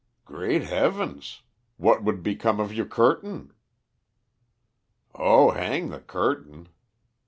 [0.25, 1.43] "Great heavens!
[1.77, 3.53] What would become of your curtain?"
[5.13, 6.69] "Oh, hang the curtain!"